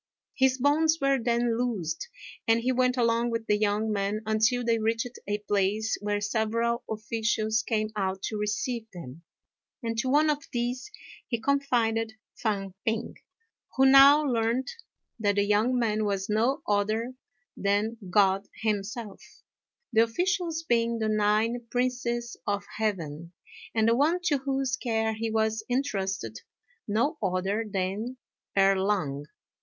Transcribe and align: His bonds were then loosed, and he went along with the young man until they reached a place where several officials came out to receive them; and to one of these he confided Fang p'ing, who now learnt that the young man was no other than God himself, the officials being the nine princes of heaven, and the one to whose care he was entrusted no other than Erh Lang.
His 0.33 0.57
bonds 0.57 0.99
were 0.99 1.19
then 1.21 1.59
loosed, 1.59 2.09
and 2.47 2.59
he 2.61 2.71
went 2.71 2.97
along 2.97 3.29
with 3.29 3.45
the 3.45 3.55
young 3.55 3.91
man 3.91 4.21
until 4.25 4.65
they 4.65 4.79
reached 4.79 5.19
a 5.27 5.37
place 5.47 5.95
where 6.01 6.19
several 6.19 6.83
officials 6.89 7.61
came 7.61 7.91
out 7.95 8.23
to 8.23 8.35
receive 8.37 8.89
them; 8.89 9.21
and 9.83 9.95
to 9.99 10.09
one 10.09 10.31
of 10.31 10.47
these 10.51 10.89
he 11.27 11.39
confided 11.39 12.13
Fang 12.33 12.73
p'ing, 12.83 13.13
who 13.75 13.85
now 13.85 14.25
learnt 14.25 14.71
that 15.19 15.35
the 15.35 15.43
young 15.43 15.77
man 15.77 16.03
was 16.03 16.27
no 16.29 16.63
other 16.67 17.13
than 17.55 17.97
God 18.09 18.47
himself, 18.63 19.23
the 19.93 20.01
officials 20.01 20.63
being 20.63 20.97
the 20.97 21.09
nine 21.09 21.67
princes 21.69 22.37
of 22.47 22.65
heaven, 22.77 23.33
and 23.75 23.87
the 23.87 23.95
one 23.95 24.19
to 24.23 24.39
whose 24.39 24.77
care 24.77 25.13
he 25.13 25.29
was 25.29 25.61
entrusted 25.69 26.39
no 26.87 27.19
other 27.21 27.63
than 27.71 28.17
Erh 28.57 28.75
Lang. 28.83 29.27